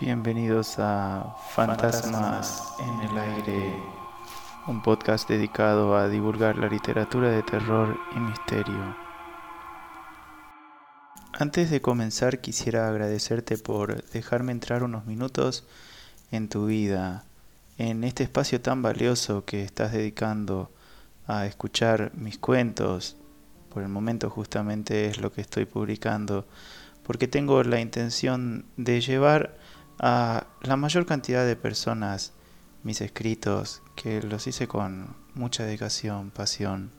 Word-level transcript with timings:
Bienvenidos 0.00 0.76
a 0.78 1.36
Fantasmas 1.50 2.72
en 2.80 3.10
el 3.10 3.18
Aire, 3.18 3.74
un 4.66 4.82
podcast 4.82 5.28
dedicado 5.28 5.94
a 5.94 6.08
divulgar 6.08 6.56
la 6.56 6.68
literatura 6.68 7.30
de 7.30 7.42
terror 7.42 7.98
y 8.16 8.18
misterio. 8.18 8.96
Antes 11.34 11.68
de 11.68 11.82
comenzar 11.82 12.40
quisiera 12.40 12.88
agradecerte 12.88 13.58
por 13.58 14.02
dejarme 14.08 14.52
entrar 14.52 14.84
unos 14.84 15.04
minutos 15.04 15.66
en 16.30 16.48
tu 16.48 16.64
vida, 16.64 17.26
en 17.76 18.02
este 18.02 18.22
espacio 18.22 18.62
tan 18.62 18.80
valioso 18.80 19.44
que 19.44 19.62
estás 19.62 19.92
dedicando 19.92 20.70
a 21.26 21.44
escuchar 21.44 22.12
mis 22.14 22.38
cuentos. 22.38 23.18
Por 23.68 23.82
el 23.82 23.90
momento 23.90 24.30
justamente 24.30 25.08
es 25.08 25.20
lo 25.20 25.30
que 25.30 25.42
estoy 25.42 25.66
publicando, 25.66 26.46
porque 27.02 27.28
tengo 27.28 27.62
la 27.64 27.80
intención 27.80 28.64
de 28.78 29.02
llevar 29.02 29.59
a 30.00 30.46
la 30.62 30.76
mayor 30.76 31.04
cantidad 31.04 31.46
de 31.46 31.56
personas 31.56 32.32
mis 32.82 33.02
escritos, 33.02 33.82
que 33.94 34.22
los 34.22 34.46
hice 34.46 34.66
con 34.66 35.14
mucha 35.34 35.64
dedicación, 35.64 36.30
pasión, 36.30 36.90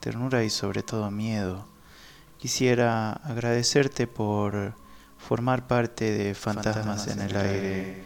ternura 0.00 0.42
y 0.42 0.50
sobre 0.50 0.82
todo 0.82 1.10
miedo. 1.10 1.66
Quisiera 2.38 3.12
agradecerte 3.12 4.06
por 4.06 4.74
formar 5.18 5.66
parte 5.66 6.10
de 6.10 6.34
Fantasmas, 6.34 7.06
en 7.08 7.20
el 7.20 7.36
aire, 7.36 8.04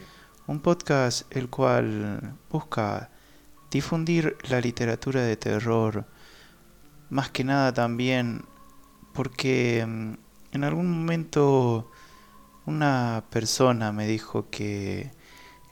un 0.48 0.60
podcast 0.60 1.22
el 1.34 1.48
cual 1.48 2.34
busca 2.50 3.10
difundir 3.70 4.36
la 4.50 4.60
literatura 4.60 5.22
de 5.22 5.36
terror, 5.36 6.04
más 7.08 7.30
que 7.30 7.44
nada 7.44 7.72
también 7.72 8.44
porque 9.12 9.84
mm, 9.86 10.14
en 10.52 10.64
algún 10.64 10.90
momento 10.90 11.90
una 12.66 13.24
persona 13.30 13.92
me 13.92 14.06
dijo 14.06 14.50
que 14.50 15.12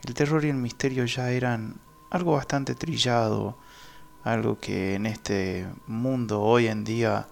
el 0.07 0.15
terror 0.15 0.45
y 0.45 0.51
el 0.51 0.57
misterio 0.57 1.05
ya 1.07 1.31
eran 1.31 1.81
algo 2.11 2.33
bastante 2.33 2.75
trillado, 2.75 3.59
algo 4.23 4.59
que 4.61 4.95
en 4.95 5.07
este 5.07 5.67
mundo 5.87 6.41
hoy 6.41 6.69
en 6.69 6.85
día 6.85 7.27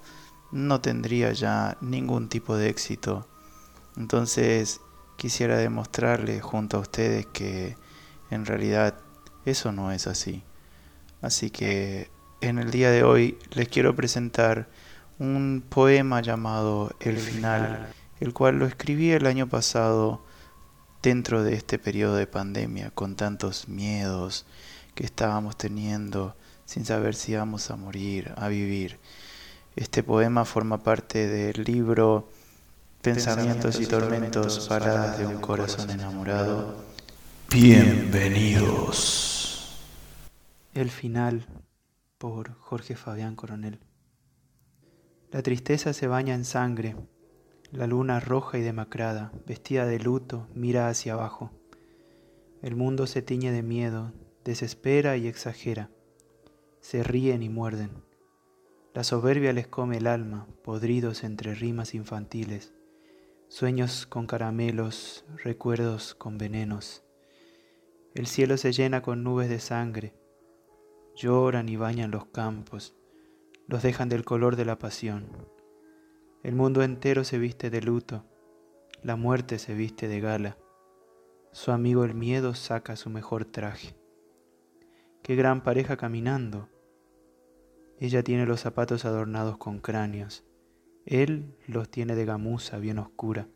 no 0.51 0.81
tendría 0.81 1.33
ya 1.33 1.79
ningún 1.81 2.29
tipo 2.29 2.57
de 2.57 2.69
éxito. 2.69 3.29
Entonces 3.97 4.81
quisiera 5.17 5.57
demostrarle 5.57 6.41
junto 6.41 6.79
a 6.79 6.81
ustedes 6.81 7.27
que 7.27 7.77
en 8.31 8.45
realidad 8.45 8.99
eso 9.45 9.71
no 9.71 9.93
es 9.93 10.09
así. 10.09 10.43
Así 11.21 11.51
que 11.51 12.11
en 12.41 12.59
el 12.59 12.73
día 12.73 12.91
de 12.91 13.05
hoy 13.05 13.39
les 13.53 13.69
quiero 13.69 13.95
presentar 13.95 14.69
un 15.19 15.63
poema 15.69 16.21
llamado 16.21 16.97
El 16.99 17.17
final 17.19 17.93
el 18.23 18.33
cual 18.33 18.59
lo 18.61 18.67
escribí 18.67 19.11
el 19.11 19.27
año 19.27 19.49
pasado 19.49 20.23
dentro 21.03 21.43
de 21.43 21.55
este 21.55 21.81
periodo 21.81 22.15
de 22.15 22.29
pandemia, 22.29 22.93
con 22.93 23.17
tantos 23.17 23.67
miedos 23.67 24.47
que 24.95 25.05
estábamos 25.05 25.59
teniendo, 25.59 26.37
sin 26.65 26.85
saber 26.85 27.17
si 27.17 27.33
íbamos 27.33 27.73
a 27.73 27.77
morir, 27.77 28.33
a 28.37 28.47
vivir. 28.47 29.01
Este 29.75 30.05
poema 30.05 30.45
forma 30.45 30.85
parte 30.85 31.27
del 31.27 31.65
libro 31.65 32.31
Pensamientos, 33.01 33.81
y 33.81 33.87
tormentos, 33.87 34.69
paradas 34.69 35.19
de 35.19 35.27
un 35.27 35.41
corazón 35.41 35.91
enamorado. 35.91 36.77
Bienvenidos. 37.51 39.83
El 40.75 40.91
final 40.91 41.49
por 42.19 42.55
Jorge 42.55 42.95
Fabián 42.95 43.35
Coronel. 43.35 43.81
La 45.33 45.43
tristeza 45.43 45.93
se 45.93 46.07
baña 46.07 46.35
en 46.35 46.45
sangre 46.45 46.95
la 47.73 47.87
luna 47.87 48.21
roja 48.21 48.59
y 48.59 48.61
demacrada, 48.61 49.33
vestida 49.47 49.87
de 49.87 49.99
luto, 49.99 50.47
mira 50.55 50.89
hacia 50.89 51.15
abajo. 51.15 51.51
El 52.61 52.77
mundo 52.77 53.07
se 53.07 53.23
tiñe 53.23 53.51
de 53.51 53.63
miedo, 53.63 54.13
desespera 54.45 55.17
y 55.17 55.27
exagera. 55.27 55.91
Se 56.81 57.03
ríen 57.03 57.43
y 57.43 57.49
muerden. 57.49 57.91
La 58.93 59.05
soberbia 59.05 59.55
les 59.55 59.67
come 59.67 59.97
el 59.97 60.07
alma, 60.07 60.47
podridos 60.63 61.25
entre 61.25 61.55
rimas 61.55 61.95
infantiles, 61.95 62.75
sueños 63.49 64.07
con 64.07 64.27
caramelos, 64.27 65.25
recuerdos 65.43 66.15
con 66.15 66.37
venenos. 66.37 67.03
El 68.15 68.27
cielo 68.27 68.59
se 68.59 68.73
llena 68.73 69.01
con 69.01 69.25
nubes 69.25 69.49
de 69.49 69.61
sangre, 69.61 70.15
lloran 71.17 71.71
y 71.71 71.77
bañan 71.77 72.11
los 72.11 72.27
campos, 72.27 72.95
los 73.67 73.83
dejan 73.83 74.11
del 74.11 74.27
color 74.27 74.57
de 74.57 74.67
la 74.67 74.79
pasión. 74.79 75.27
El 76.43 76.57
mundo 76.57 76.83
entero 76.83 77.23
se 77.23 77.39
viste 77.39 77.71
de 77.71 77.81
luto, 77.81 78.25
la 79.03 79.15
muerte 79.15 79.61
se 79.61 79.75
viste 79.75 80.09
de 80.09 80.21
gala, 80.21 80.59
su 81.53 81.71
amigo 81.71 82.05
el 82.05 82.15
miedo 82.15 82.55
saca 82.55 82.97
su 82.97 83.11
mejor 83.11 83.45
traje. 83.45 83.95
Qué 85.23 85.37
gran 85.37 85.63
pareja 85.63 85.97
caminando. 85.97 86.69
Ella 88.01 88.25
tiene 88.25 88.45
los 88.45 88.61
zapatos 88.61 89.05
adornados 89.05 89.57
con 89.59 89.79
cráneos, 89.79 90.45
él 91.05 91.57
los 91.69 91.89
tiene 91.89 92.17
de 92.17 92.25
gamuza 92.25 92.79
bien 92.79 92.99
oscura. 92.99 93.49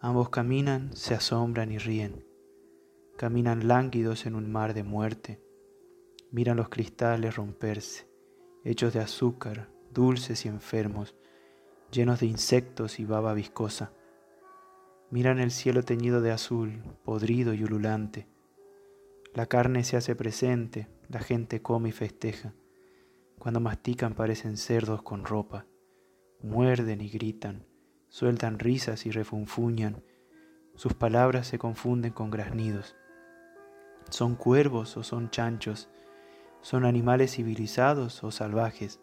Ambos 0.00 0.28
caminan, 0.28 0.94
se 0.94 1.14
asombran 1.14 1.72
y 1.72 1.78
ríen. 1.78 2.24
Caminan 3.16 3.66
lánguidos 3.66 4.26
en 4.26 4.36
un 4.36 4.52
mar 4.52 4.74
de 4.74 4.84
muerte. 4.84 5.40
Miran 6.30 6.56
los 6.56 6.68
cristales 6.68 7.34
romperse, 7.34 8.08
hechos 8.64 8.92
de 8.92 9.00
azúcar, 9.00 9.70
dulces 9.92 10.44
y 10.44 10.48
enfermos, 10.48 11.16
llenos 11.94 12.20
de 12.20 12.26
insectos 12.26 12.98
y 12.98 13.04
baba 13.04 13.32
viscosa. 13.34 13.92
Miran 15.10 15.38
el 15.38 15.52
cielo 15.52 15.82
teñido 15.82 16.20
de 16.20 16.32
azul, 16.32 16.82
podrido 17.04 17.54
y 17.54 17.62
ululante. 17.62 18.26
La 19.32 19.46
carne 19.46 19.84
se 19.84 19.96
hace 19.96 20.16
presente, 20.16 20.88
la 21.08 21.20
gente 21.20 21.62
come 21.62 21.90
y 21.90 21.92
festeja. 21.92 22.52
Cuando 23.38 23.60
mastican 23.60 24.14
parecen 24.14 24.56
cerdos 24.56 25.02
con 25.02 25.24
ropa. 25.24 25.66
Muerden 26.42 27.00
y 27.00 27.08
gritan, 27.08 27.64
sueltan 28.08 28.58
risas 28.58 29.06
y 29.06 29.10
refunfuñan. 29.10 30.02
Sus 30.74 30.94
palabras 30.94 31.46
se 31.46 31.58
confunden 31.58 32.12
con 32.12 32.30
graznidos. 32.30 32.96
¿Son 34.10 34.34
cuervos 34.34 34.96
o 34.96 35.02
son 35.02 35.30
chanchos? 35.30 35.88
¿Son 36.60 36.84
animales 36.84 37.36
civilizados 37.36 38.24
o 38.24 38.30
salvajes? 38.30 39.00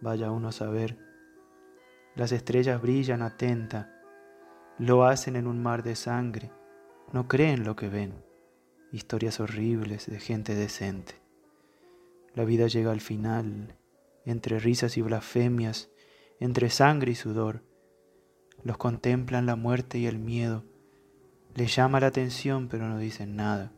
Vaya 0.00 0.30
uno 0.30 0.48
a 0.48 0.52
saber 0.52 1.03
las 2.14 2.30
estrellas 2.30 2.80
brillan 2.80 3.22
atenta, 3.22 3.90
lo 4.78 5.04
hacen 5.04 5.36
en 5.36 5.46
un 5.46 5.62
mar 5.62 5.82
de 5.82 5.96
sangre, 5.96 6.52
no 7.12 7.26
creen 7.26 7.64
lo 7.64 7.74
que 7.74 7.88
ven, 7.88 8.24
historias 8.92 9.40
horribles 9.40 10.06
de 10.06 10.20
gente 10.20 10.54
decente. 10.54 11.14
La 12.34 12.44
vida 12.44 12.68
llega 12.68 12.92
al 12.92 13.00
final, 13.00 13.76
entre 14.24 14.60
risas 14.60 14.96
y 14.96 15.02
blasfemias, 15.02 15.90
entre 16.38 16.70
sangre 16.70 17.12
y 17.12 17.14
sudor. 17.14 17.62
Los 18.62 18.76
contemplan 18.76 19.46
la 19.46 19.56
muerte 19.56 19.98
y 19.98 20.06
el 20.06 20.18
miedo. 20.18 20.64
Les 21.54 21.74
llama 21.74 22.00
la 22.00 22.08
atención 22.08 22.68
pero 22.68 22.88
no 22.88 22.98
dicen 22.98 23.36
nada. 23.36 23.72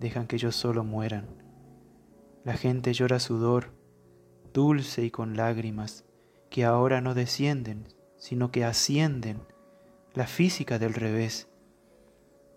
Dejan 0.00 0.26
que 0.26 0.36
ellos 0.36 0.56
solo 0.56 0.84
mueran. 0.84 1.42
La 2.44 2.54
gente 2.54 2.92
llora 2.92 3.20
sudor, 3.20 3.72
dulce 4.52 5.04
y 5.04 5.10
con 5.10 5.36
lágrimas 5.36 6.04
que 6.54 6.64
ahora 6.64 7.00
no 7.00 7.14
descienden, 7.14 7.88
sino 8.16 8.52
que 8.52 8.64
ascienden, 8.64 9.42
la 10.12 10.28
física 10.28 10.78
del 10.78 10.94
revés. 10.94 11.48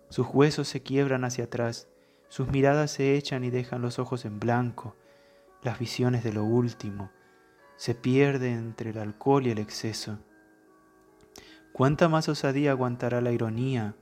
Sus 0.08 0.28
huesos 0.32 0.68
se 0.68 0.84
quiebran 0.84 1.24
hacia 1.24 1.46
atrás, 1.46 1.88
sus 2.28 2.46
miradas 2.46 2.92
se 2.92 3.16
echan 3.16 3.42
y 3.42 3.50
dejan 3.50 3.82
los 3.82 3.98
ojos 3.98 4.24
en 4.24 4.38
blanco, 4.38 4.94
las 5.64 5.80
visiones 5.80 6.22
de 6.22 6.32
lo 6.32 6.44
último, 6.44 7.10
se 7.74 7.96
pierden 7.96 8.58
entre 8.58 8.90
el 8.90 8.98
alcohol 8.98 9.48
y 9.48 9.50
el 9.50 9.58
exceso. 9.58 10.20
¿Cuánta 11.72 12.08
más 12.08 12.28
osadía 12.28 12.70
aguantará 12.70 13.20
la 13.20 13.32
ironía, 13.32 13.96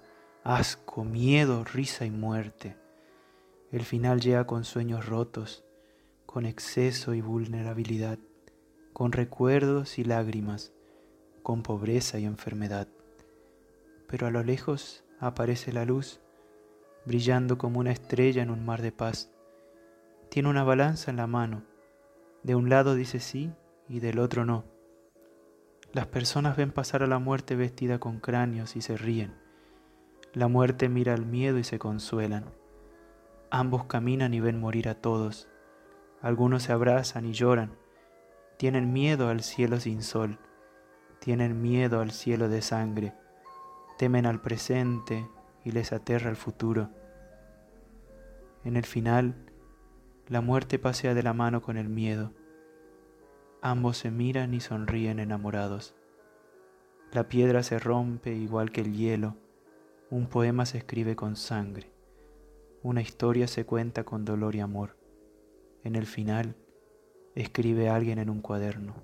asco, 0.44 1.04
miedo, 1.04 1.64
risa 1.64 2.04
y 2.04 2.10
muerte? 2.10 2.76
El 3.72 3.82
final 3.82 4.20
llega 4.20 4.46
con 4.46 4.64
sueños 4.64 5.06
rotos, 5.06 5.64
con 6.26 6.44
exceso 6.44 7.14
y 7.14 7.22
vulnerabilidad 7.22 8.18
con 8.96 9.12
recuerdos 9.12 9.98
y 9.98 10.04
lágrimas, 10.04 10.72
con 11.42 11.62
pobreza 11.62 12.18
y 12.18 12.24
enfermedad. 12.24 12.88
Pero 14.08 14.26
a 14.26 14.30
lo 14.30 14.42
lejos 14.42 15.04
aparece 15.20 15.70
la 15.70 15.84
luz, 15.84 16.22
brillando 17.04 17.58
como 17.58 17.78
una 17.78 17.92
estrella 17.92 18.42
en 18.42 18.48
un 18.48 18.64
mar 18.64 18.80
de 18.80 18.92
paz. 18.92 19.30
Tiene 20.30 20.48
una 20.48 20.64
balanza 20.64 21.10
en 21.10 21.18
la 21.18 21.26
mano. 21.26 21.62
De 22.42 22.54
un 22.54 22.70
lado 22.70 22.94
dice 22.94 23.20
sí 23.20 23.52
y 23.86 24.00
del 24.00 24.18
otro 24.18 24.46
no. 24.46 24.64
Las 25.92 26.06
personas 26.06 26.56
ven 26.56 26.72
pasar 26.72 27.02
a 27.02 27.06
la 27.06 27.18
muerte 27.18 27.54
vestida 27.54 27.98
con 27.98 28.18
cráneos 28.18 28.76
y 28.76 28.80
se 28.80 28.96
ríen. 28.96 29.34
La 30.32 30.48
muerte 30.48 30.88
mira 30.88 31.12
al 31.12 31.26
miedo 31.26 31.58
y 31.58 31.64
se 31.64 31.78
consuelan. 31.78 32.46
Ambos 33.50 33.84
caminan 33.84 34.32
y 34.32 34.40
ven 34.40 34.58
morir 34.58 34.88
a 34.88 34.94
todos. 34.94 35.50
Algunos 36.22 36.62
se 36.62 36.72
abrazan 36.72 37.26
y 37.26 37.34
lloran 37.34 37.84
tienen 38.56 38.92
miedo 38.92 39.28
al 39.28 39.42
cielo 39.42 39.80
sin 39.80 40.02
sol, 40.02 40.38
tienen 41.18 41.60
miedo 41.60 42.00
al 42.00 42.10
cielo 42.10 42.48
de 42.48 42.62
sangre, 42.62 43.14
temen 43.98 44.26
al 44.26 44.40
presente, 44.40 45.28
y 45.66 45.72
les 45.72 45.92
aterra 45.92 46.30
el 46.30 46.36
futuro. 46.36 46.90
En 48.62 48.76
el 48.76 48.84
final, 48.84 49.34
la 50.28 50.40
muerte 50.40 50.78
pasea 50.78 51.12
de 51.12 51.24
la 51.24 51.32
mano 51.32 51.60
con 51.60 51.76
el 51.76 51.88
miedo. 51.88 52.32
Ambos 53.62 53.96
se 53.96 54.12
miran 54.12 54.54
y 54.54 54.60
sonríen 54.60 55.18
enamorados. 55.18 55.96
La 57.10 57.28
piedra 57.28 57.64
se 57.64 57.80
rompe 57.80 58.32
igual 58.32 58.70
que 58.70 58.82
el 58.82 58.92
hielo, 58.92 59.36
un 60.08 60.28
poema 60.28 60.66
se 60.66 60.78
escribe 60.78 61.16
con 61.16 61.34
sangre, 61.34 61.90
una 62.84 63.00
historia 63.02 63.48
se 63.48 63.66
cuenta 63.66 64.04
con 64.04 64.24
dolor 64.24 64.54
y 64.54 64.60
amor. 64.60 64.96
En 65.82 65.96
el 65.96 66.06
final, 66.06 66.54
escribe 67.36 67.90
alguien 67.90 68.18
en 68.18 68.30
un 68.30 68.40
cuaderno. 68.40 68.94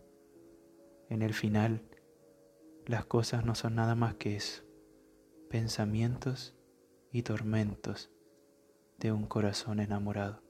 En 1.09 1.23
el 1.23 1.35
final, 1.35 1.83
las 2.87 3.05
cosas 3.05 3.45
no 3.45 3.55
son 3.55 3.75
nada 3.75 3.95
más 3.95 4.15
que 4.15 4.35
eso, 4.35 4.63
pensamientos 5.51 6.57
y 7.13 7.23
tormentos 7.23 8.11
de 8.99 9.13
un 9.13 9.27
corazón 9.27 9.79
enamorado. 9.79 10.43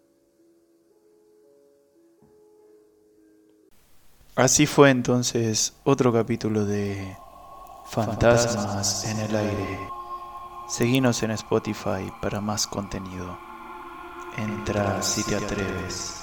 Así 4.36 4.66
fue 4.66 4.90
entonces 4.90 5.74
otro 5.84 6.12
capítulo 6.12 6.64
de 6.64 7.16
Fantasmas 7.86 9.04
en 9.04 9.18
el 9.18 9.36
aire. 9.36 9.78
Seguinos 10.68 11.22
en 11.22 11.32
Spotify 11.32 12.10
para 12.22 12.40
más 12.40 12.66
contenido. 12.66 13.36
Entra 14.38 15.02
si 15.02 15.22
te 15.24 15.36
atreves. 15.36 16.21